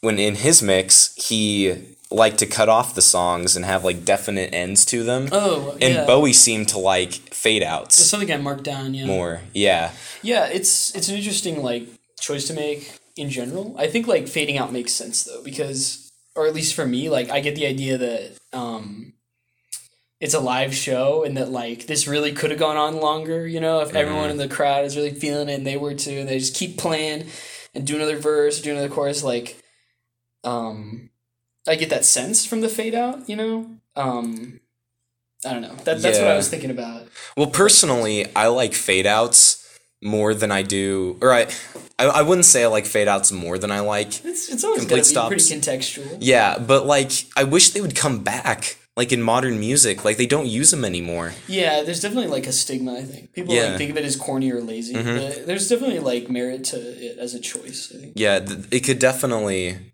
[0.00, 4.54] when in his mix, he liked to cut off the songs and have like definite
[4.54, 5.28] ends to them.
[5.32, 6.06] Oh, and yeah.
[6.06, 8.94] Bowie seemed to like fade It's outs something I marked down.
[8.94, 9.06] Yeah.
[9.06, 9.40] more.
[9.52, 9.92] Yeah.
[10.22, 11.86] Yeah, it's it's an interesting like
[12.20, 13.74] choice to make in general.
[13.78, 17.30] I think like fading out makes sense though because or at least for me, like
[17.30, 19.14] I get the idea that um
[20.20, 23.60] it's a live show and that like this really could have gone on longer, you
[23.60, 26.28] know, if everyone in the crowd is really feeling it and they were too and
[26.28, 27.26] they just keep playing
[27.74, 29.62] and do another verse, do another chorus like
[30.44, 31.10] um
[31.68, 33.70] I get that sense from the fade out, you know?
[33.94, 34.60] Um
[35.44, 35.74] I don't know.
[35.84, 37.08] That, that's what I was thinking about.
[37.36, 39.65] Well, personally, I like fade outs
[40.02, 41.46] more than I do, or I,
[41.98, 44.24] I, I wouldn't say I like fade outs more than I like.
[44.24, 45.28] It's, it's always Complete going to be stops.
[45.48, 46.18] pretty contextual.
[46.20, 48.78] Yeah, but like, I wish they would come back.
[48.98, 51.34] Like in modern music, like they don't use them anymore.
[51.48, 52.94] Yeah, there's definitely like a stigma.
[52.94, 53.60] I think people Yeah.
[53.64, 53.70] Mm-hmm.
[53.72, 54.94] like think of it as corny or lazy.
[54.94, 57.92] But there's definitely like merit to it as a choice.
[58.14, 59.92] Yeah, th- it could definitely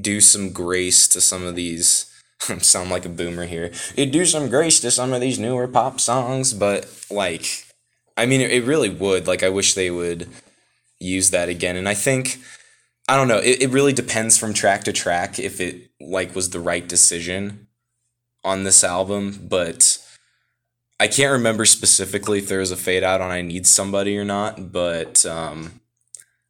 [0.00, 2.10] do some grace to some of these.
[2.58, 3.70] sound like a boomer here.
[3.96, 7.64] It'd do some grace to some of these newer pop songs, but like,
[8.16, 9.26] I mean, it, it really would.
[9.26, 10.28] Like, I wish they would
[10.98, 11.76] use that again.
[11.76, 12.38] And I think,
[13.08, 16.50] I don't know, it, it really depends from track to track if it like was
[16.50, 17.68] the right decision
[18.44, 19.98] on this album, but
[21.00, 24.24] I can't remember specifically if there was a fade out on I Need Somebody or
[24.24, 25.80] not, but um,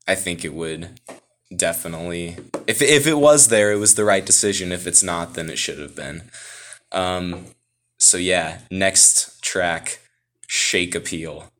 [0.07, 1.01] I think it would
[1.57, 5.51] definitely if if it was there it was the right decision if it's not then
[5.51, 6.23] it should have been
[6.93, 7.47] um
[7.99, 10.01] so yeah next track
[10.47, 11.51] shake appeal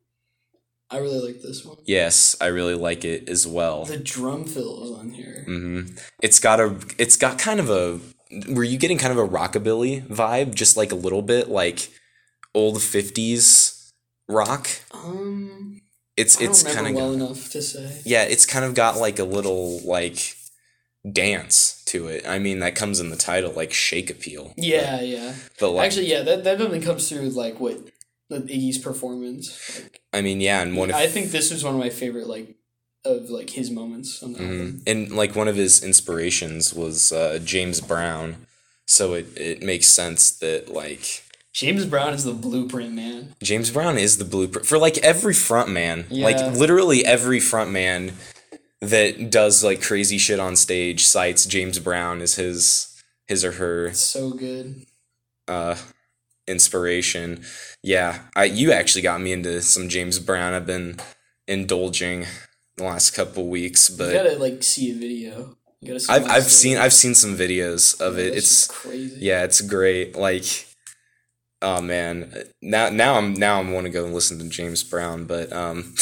[0.91, 1.77] I really like this one.
[1.85, 5.43] yes i really like it as well The drum fills on here.
[5.45, 5.81] hmm
[6.21, 7.99] it's got a it's got kind of a
[8.49, 11.89] were you getting kind of a rockabilly vibe just like a little bit like
[12.53, 13.91] old 50s
[14.27, 15.81] rock Um,
[16.17, 18.01] it's it's kind of well enough to say.
[18.05, 20.35] yeah, it's kind of got like a little like
[21.11, 22.25] dance to it.
[22.27, 24.53] I mean, that comes in the title, like shake appeal.
[24.57, 25.33] Yeah, yeah.
[25.59, 27.77] But like, Actually, yeah, that that definitely comes through like what
[28.31, 29.81] Iggy's performance.
[29.83, 32.27] Like, I mean, yeah, and one of I think this was one of my favorite
[32.27, 32.55] like
[33.03, 34.81] of like his moments on the album.
[34.85, 34.91] Mhm.
[34.91, 38.47] and like one of his inspirations was uh, James Brown,
[38.87, 43.35] so it it makes sense that like James Brown is the blueprint man.
[43.43, 46.25] James Brown is the blueprint for like every front man, Yeah.
[46.25, 48.13] like literally every front man
[48.81, 52.87] that does like crazy shit on stage cites James Brown as his
[53.27, 54.85] his or her So good.
[55.47, 55.75] uh
[56.47, 57.43] inspiration.
[57.83, 60.53] Yeah, I you actually got me into some James Brown.
[60.53, 60.97] I've been
[61.47, 62.25] indulging
[62.77, 65.55] the last couple weeks, You but gotta like see a video.
[65.81, 68.35] You gotta see I've I've seen I've seen some videos of it.
[68.35, 69.17] It's crazy.
[69.19, 70.15] yeah, it's great.
[70.15, 70.67] Like
[71.61, 75.25] oh man, now now I'm now I'm want to go and listen to James Brown,
[75.25, 75.95] but um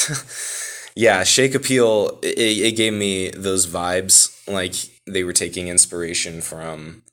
[0.96, 4.76] yeah, Shake Appeal it, it gave me those vibes like
[5.06, 7.04] they were taking inspiration from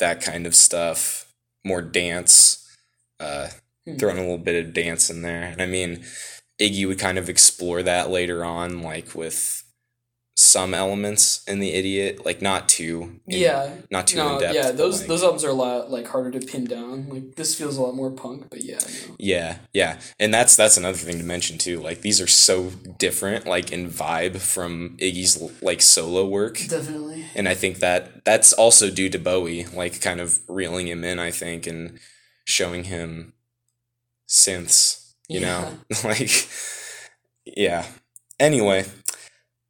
[0.00, 1.32] that kind of stuff,
[1.64, 2.61] more dance
[3.22, 3.48] uh
[3.84, 3.96] Hmm.
[3.96, 5.42] throwing a little bit of dance in there.
[5.42, 6.04] And I mean,
[6.60, 9.64] Iggy would kind of explore that later on like with
[10.36, 13.70] some elements in the idiot, like not too in- Yeah.
[13.90, 14.54] not too No, in depth.
[14.54, 17.06] yeah, those like- those albums are a lot like harder to pin down.
[17.10, 19.16] Like this feels a lot more punk, but yeah, no.
[19.18, 21.80] Yeah, yeah, and that's that's another thing to mention too.
[21.80, 27.26] Like these are so different, like in vibe from Iggy's like solo work, definitely.
[27.34, 31.18] and I think that that's also due to Bowie, like kind of reeling him in.
[31.18, 31.98] I think and
[32.44, 33.32] showing him
[34.28, 36.48] synths, you know, like
[37.44, 37.86] yeah.
[38.38, 38.84] Anyway,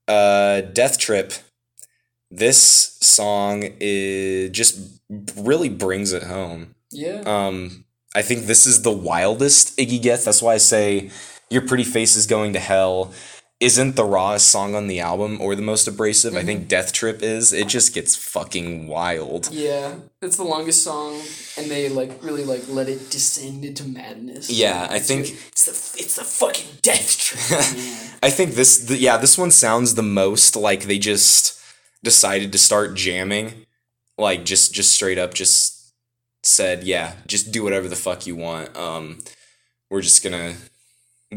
[0.09, 1.33] uh, Death Trip.
[2.35, 5.01] This song is just
[5.37, 6.75] really brings it home.
[6.91, 7.23] Yeah.
[7.27, 10.25] Um, I think this is the wildest Iggy gets.
[10.25, 11.11] That's why I say
[11.51, 13.13] Your Pretty Face is Going to Hell
[13.63, 16.35] isn't the rawest song on the album or the most abrasive.
[16.35, 16.47] I Mm-hmm.
[16.47, 17.53] think Death Trip is.
[17.53, 19.49] It just gets fucking wild.
[19.53, 21.21] Yeah, it's the longest song,
[21.57, 24.51] and they like really like let it descend into madness.
[24.51, 25.73] Yeah, I think- it's the
[26.03, 28.11] it's the fucking death trip, man.
[28.23, 31.59] I think this, the, yeah, this one sounds the most like they just
[32.03, 33.67] decided to start jamming,
[34.19, 35.93] like just just straight up just
[36.43, 38.77] said, yeah, just do whatever the fuck you want.
[38.77, 39.19] Um,
[39.91, 40.55] we're just gonna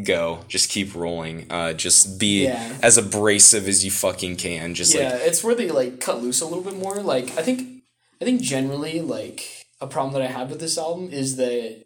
[0.04, 1.48] go, just keep rolling.
[1.50, 2.78] Uh, just be Yeah.
[2.82, 4.76] as abrasive as you fucking can.
[4.76, 6.96] Just yeah, like it's where they like cut loose a little bit more.
[7.02, 7.84] Like I think
[8.22, 11.86] I think generally like a problem that I have with this album is that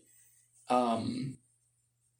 [0.69, 1.37] um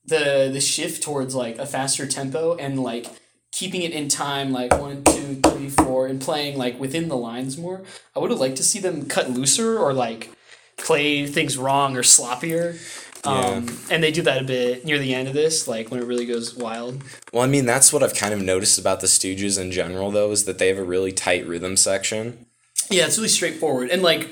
[0.06, 3.06] the the shift towards like a faster tempo and like
[3.52, 7.58] keeping it in time like one two three four and playing like within the lines
[7.58, 7.82] more
[8.16, 10.32] i would have liked to see them cut looser or like
[10.78, 12.78] play things wrong or sloppier
[13.26, 16.06] um, and they do that a bit near the end of this like when it
[16.06, 17.04] really goes wild
[17.34, 20.32] Well, I mean, that's what I've kind of noticed about the Stooges in general, though,
[20.32, 22.46] is that they have a really tight rhythm section.
[22.90, 23.90] Yeah, it's really straightforward.
[23.90, 24.30] And like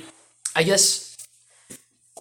[0.56, 1.16] I guess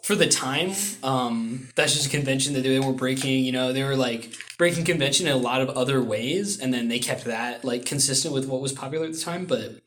[0.02, 3.82] for the time, um, that's just a convention that they were breaking, you know, they
[3.82, 7.64] were like breaking convention in a lot of other ways and then they kept that
[7.64, 9.46] like consistent with what was popular at the time.
[9.46, 9.82] But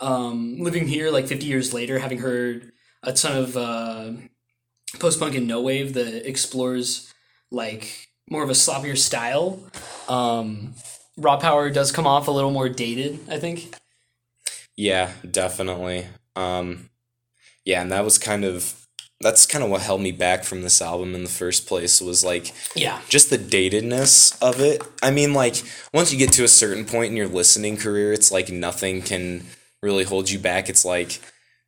[0.00, 4.12] um living here like fifty years later, having heard a ton of uh
[4.98, 7.12] post punk and no wave that explores
[7.50, 9.60] like more of a sloppier style.
[10.08, 10.74] Um
[11.18, 13.74] Raw Power does come off a little more dated, I think.
[14.76, 16.06] Yeah, definitely.
[16.34, 16.88] Um,
[17.66, 18.74] yeah, and that was kind of
[19.20, 22.24] that's kind of what held me back from this album in the first place was
[22.24, 23.00] like Yeah.
[23.08, 24.82] just the datedness of it.
[25.00, 25.62] I mean, like
[25.94, 29.44] once you get to a certain point in your listening career, it's like nothing can
[29.82, 30.68] really hold you back.
[30.68, 31.20] It's like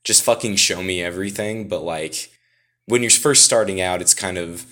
[0.02, 1.68] just fucking show me everything.
[1.68, 2.30] But like
[2.87, 4.66] when you're first starting out, it's kind of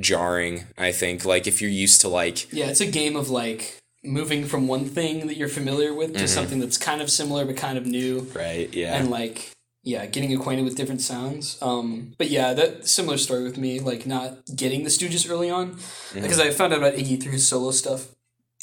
[0.00, 0.64] jarring.
[0.76, 4.44] I think like if you're used to like Yeah, it's a game of like moving
[4.44, 6.18] from one thing that you're familiar with Mm-hmm.
[6.20, 9.50] to something that's kind of similar but kind of new, right, yeah, and like
[9.86, 11.58] yeah, getting acquainted with different sounds.
[11.60, 15.74] Um, but yeah, that similar story with me, like not getting the Stooges early on,
[15.74, 16.22] Mm-hmm.
[16.22, 18.06] because I found out about Iggy through his solo stuff,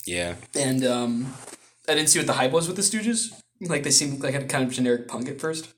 [0.06, 1.34] yeah, and um,
[1.88, 3.32] I didn't see what the hype was with the Stooges.
[3.62, 5.74] Like they seemed like had kind of generic punk at first,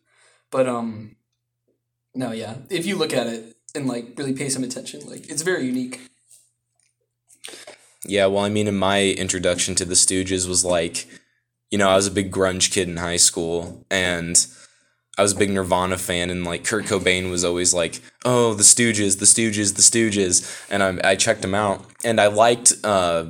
[0.49, 1.15] but um,
[2.15, 5.41] no, yeah, if you look at it and like really pay some attention, like it's
[5.41, 6.01] very unique.
[8.05, 11.07] Yeah, well, I mean, in my introduction to the Stooges was like,
[11.71, 14.45] you know, I was a big grunge kid in high school, and
[15.17, 18.63] I was a big Nirvana fan, and like Kurt Cobain was always like, "Oh, the
[18.63, 22.73] Stooges, the Stooges, the Stooges," and I I checked them out, and I liked.
[22.83, 23.25] Uh,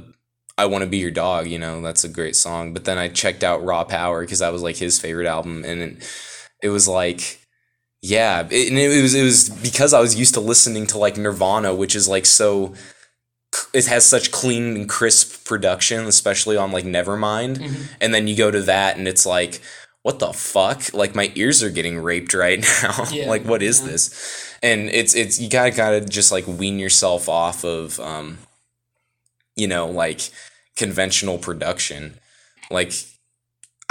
[0.58, 2.74] I want to be your dog, you know, that's a great song.
[2.74, 5.82] But then I checked out Raw Power because that was like his favorite album, and
[5.82, 7.39] it, it was like,
[8.04, 11.16] yeah, it, and it was it was because I was used to listening to like
[11.16, 12.74] Nirvana, which is like so
[13.74, 17.60] it has such clean and crisp production, especially on like Nevermind.
[17.60, 17.84] Mm-hmm.
[18.02, 19.62] And then you go to that and it's like,
[20.02, 20.94] what the fuck?
[20.94, 23.06] Like my ears are getting raped right now.
[23.10, 23.88] Yeah, like what is yeah.
[23.88, 24.58] this?
[24.62, 28.38] And it's it's you gotta gotta just like wean yourself off of um
[29.56, 30.30] you know, like
[30.76, 32.20] conventional production.
[32.70, 32.92] Like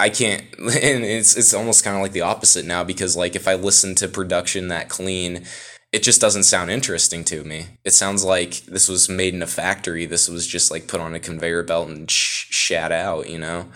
[0.03, 3.47] I can't and it's it's almost kind of like the opposite now because like if
[3.47, 5.45] I listen to production that clean,
[5.93, 7.67] it just doesn't sound interesting to me.
[7.85, 10.07] It sounds like this was made in a factory.
[10.07, 13.67] This was just like put on a conveyor belt and sh- shat out, you know?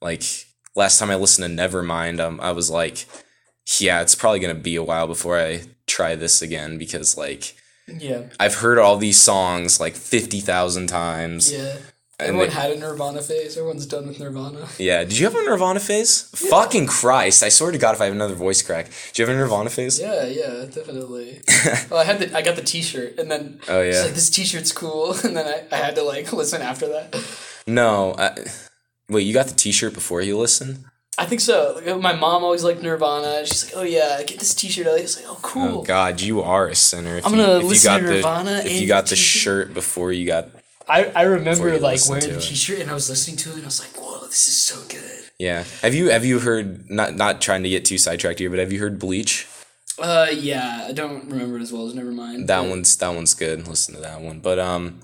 [0.00, 0.22] Like
[0.74, 3.06] last time I listened to Nevermind, um, I was like,
[3.78, 7.54] yeah, it's probably going to be a while before I try this again because like
[7.86, 11.52] Yeah, I've heard all these songs like 50,000 times.
[11.52, 11.76] yeah.
[12.20, 13.56] Everyone they- had a Nirvana phase.
[13.56, 14.68] Everyone's done with Nirvana.
[14.78, 15.02] Yeah.
[15.02, 16.30] Did you have a Nirvana phase?
[16.34, 17.42] Fucking Christ.
[17.42, 18.90] I swear to God if I have another voice crack.
[19.12, 19.98] do you have a Nirvana phase?
[20.00, 21.40] Yeah, yeah, definitely.
[21.90, 24.02] well, I had the I got the T-shirt, and then Oh, yeah.
[24.02, 27.14] like this T-shirt's cool, and then I, I had to like listen after that.
[27.66, 28.14] No.
[28.18, 28.36] I,
[29.08, 30.84] wait, you got the t shirt before you listened?
[31.18, 31.74] I think so.
[31.84, 33.44] Like, my mom always liked Nirvana.
[33.46, 36.40] She's like, "Oh yeah, get this T-shirt." I was like, "Oh cool." Oh God, you
[36.40, 37.16] are a sinner.
[37.18, 39.10] If I'm gonna if you listen got to the, Nirvana If and you got the
[39.10, 39.66] the t-shirt.
[39.66, 40.48] shirt before you got,
[40.92, 42.40] I I remember like wearing the.
[42.40, 44.76] T-shirt, and I was listening to it, and I was like, "Whoa, this is so
[44.88, 45.64] good." yeah.
[45.80, 46.90] Have you have you heard?
[46.90, 49.46] Not not trying to get too sidetracked here, but have you heard Bleach?
[49.98, 52.46] Uh, yeah, I don't remember it as well as Nevermind.
[52.46, 53.66] That but- one's that one's good.
[53.66, 54.40] Listen to that one.
[54.40, 55.00] But um,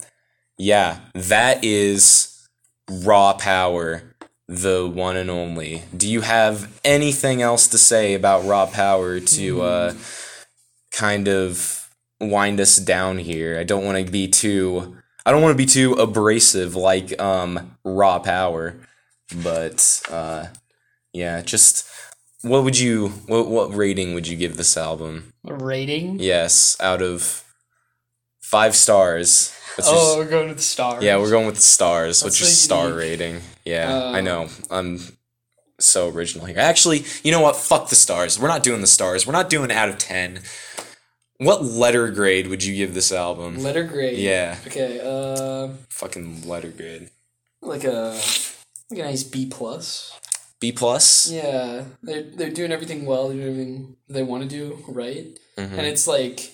[0.58, 2.46] yeah, that is
[2.90, 4.14] raw power,
[4.46, 5.82] the one and only.
[5.96, 9.94] Do you have anything else to say about raw power to uh,
[10.92, 11.88] kind of
[12.20, 13.58] wind us down here?
[13.58, 14.97] I don't want to be too.
[15.28, 18.76] I don't want to be too abrasive like um raw power,
[19.44, 20.46] but uh,
[21.12, 21.86] yeah, just
[22.40, 25.34] what would you what what rating would you give this album?
[25.46, 26.18] A rating.
[26.18, 27.44] Yes, out of
[28.40, 29.52] five stars.
[29.76, 31.04] What's your Oh, we're going with the stars.
[31.04, 32.24] yeah, we're going with the stars.
[32.24, 32.98] What's That's your star unique.
[32.98, 33.40] rating?
[33.66, 34.48] Yeah, I Uh, know.
[34.70, 34.98] I'm
[35.78, 36.58] so original here.
[36.58, 37.54] Actually, you know what?
[37.54, 38.38] Fuck the stars.
[38.38, 39.26] We're not doing the stars.
[39.26, 40.40] We're not doing out of ten.
[41.39, 43.59] What letter grade would you give this album?
[43.62, 44.18] letter grade.
[44.18, 44.59] Yeah.
[44.66, 45.01] Okay.
[45.03, 47.11] Uh, Fucking letter grade.
[47.62, 48.20] like a
[48.91, 50.18] like a nice B plus.
[50.61, 51.30] B plus.
[51.30, 53.28] Yeah, they're they're doing everything well.
[53.28, 55.72] They're doing everything they want to do right, Mhm.
[55.78, 56.53] and it's like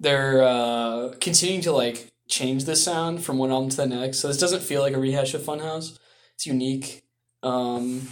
[0.00, 4.18] they're uh, continuing to like change the sound from one album to the next.
[4.20, 5.98] So this doesn't feel like a rehash of Funhouse.
[6.34, 7.02] It's unique,
[7.42, 8.08] um,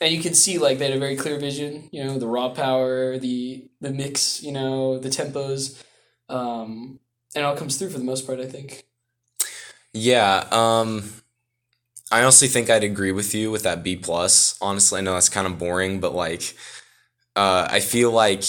[0.00, 1.88] and you can see like they had a very clear vision.
[1.92, 4.42] You know, the raw power, the the mix.
[4.42, 5.82] You know, the tempos,
[6.28, 7.00] um,
[7.34, 8.40] and it all comes through for the most part.
[8.40, 8.84] I think.
[9.92, 11.04] Yeah, um
[12.12, 14.56] I honestly think I'd agree with you with that B plus.
[14.60, 16.54] Honestly, I know that's kind of boring, but like
[17.34, 18.44] uh I feel like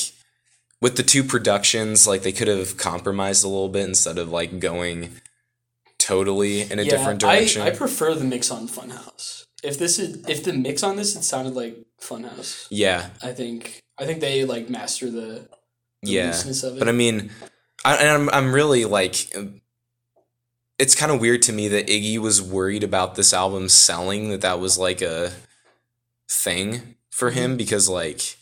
[0.82, 4.60] with the two productions, like they could have compromised a little bit instead of like
[4.60, 5.22] going
[5.98, 7.62] totally in a different direction.
[7.62, 9.47] I, I prefer the mix on Funhouse.
[9.64, 12.68] If this is if the mix on this, it sounded like Funhouse.
[12.70, 15.47] yeah, I think I think they like master the,
[16.03, 16.28] the yeah.
[16.28, 16.80] looseness of it.
[16.80, 17.32] But I mean,
[17.84, 19.36] I, and I'm I'm really like,
[20.78, 24.30] it's kind of weird to me that Iggy was worried about this album selling.
[24.30, 25.32] That that was like a
[26.30, 27.39] thing for Mm-hmm.
[27.39, 28.38] him because like,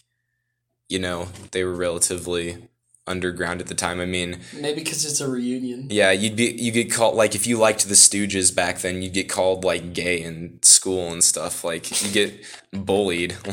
[0.90, 2.68] you know, they were relatively
[3.08, 4.00] underground at the time.
[4.00, 5.88] I mean, maybe because it's a reunion.
[5.90, 9.14] yeah, you'd be you get called like if you liked the Stooges back then, you'd
[9.14, 11.64] get called like gay in school and stuff.
[11.64, 12.34] Like you get
[12.74, 13.36] bullied.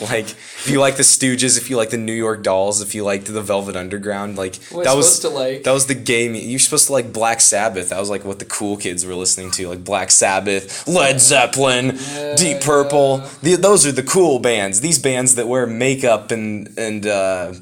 [0.00, 3.04] like if you like the Stooges, if you like the New York Dolls, if you
[3.04, 5.62] liked the Velvet Underground, like What that was like.
[5.64, 6.34] that was the game.
[6.34, 7.90] You're supposed to like Black Sabbath.
[7.90, 11.98] That was like what the cool kids were listening to, like Black Sabbath, Led Zeppelin,
[12.36, 13.18] Deep Purple.
[13.42, 14.80] The, those are the cool bands.
[14.80, 17.52] These bands that wear makeup and and uh,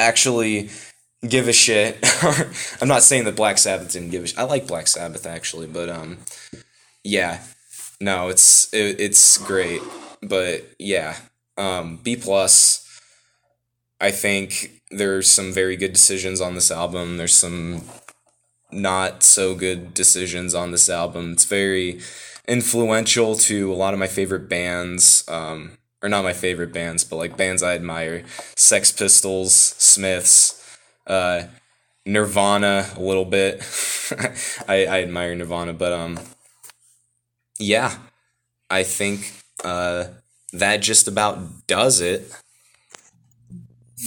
[0.00, 0.70] actually
[1.26, 1.98] give a shit.
[2.80, 4.40] I'm not saying that Black Sabbath didn't give a.
[4.40, 6.18] I like Black Sabbath actually, but um,
[7.04, 7.42] yeah,
[8.00, 9.82] no, it's it, it's great,
[10.22, 11.16] but yeah,
[11.56, 12.86] um, B plus.
[14.02, 17.18] I think there's some very good decisions on this album.
[17.18, 17.82] There's some
[18.72, 21.32] not so good decisions on this album.
[21.32, 22.00] It's very
[22.48, 25.24] influential to a lot of my favorite bands.
[25.28, 25.72] Um,
[26.02, 28.24] or not my favorite bands, but like bands I admire.
[28.56, 30.56] Sex Pistols, Smiths,
[31.06, 31.44] uh,
[32.06, 33.62] Nirvana a little bit.
[34.68, 36.18] I, I admire Nirvana, but um
[37.58, 37.96] yeah.
[38.70, 39.32] I think
[39.64, 40.06] uh
[40.52, 42.32] that just about does it.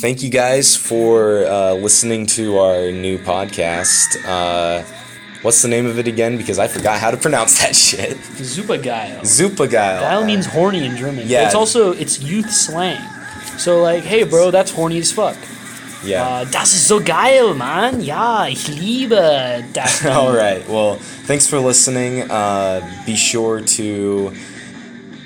[0.01, 4.17] Thank you guys for uh, listening to our new podcast.
[4.25, 4.83] Uh,
[5.43, 6.37] what's the name of it again?
[6.37, 8.17] Because I forgot how to pronounce that shit.
[8.41, 9.21] Supergeil.
[9.21, 9.99] Supergeil.
[10.01, 11.27] Geil means horny in German.
[11.27, 11.45] Yeah.
[11.45, 13.01] It's also it's youth slang.
[13.57, 15.37] So like, hey bro, that's horny as fuck.
[16.03, 16.27] Yeah.
[16.27, 18.01] Uh, das ist so geil, man.
[18.01, 20.05] Ja, ich liebe das.
[20.05, 20.67] All right.
[20.67, 22.29] Well, thanks for listening.
[22.29, 24.33] Uh, be sure to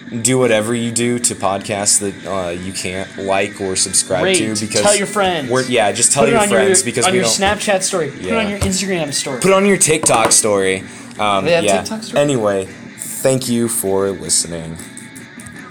[0.10, 4.38] do whatever you do to podcasts that uh, you can't like or subscribe Rate.
[4.38, 5.50] to because Tell your friends.
[5.50, 8.10] We're, yeah, just tell Put your friends your, because on we your don't Snapchat story.
[8.12, 9.42] Put it on your Instagram story.
[9.42, 10.84] put it on your TikTok story.
[11.20, 11.80] Um, They have yeah.
[11.82, 12.22] TikTok story?
[12.22, 14.78] Anyway, thank you for listening.